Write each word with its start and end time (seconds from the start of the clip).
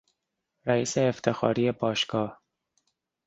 رئیس 0.65 0.97
افتخاری 0.97 1.71
باشگاه 1.71 2.41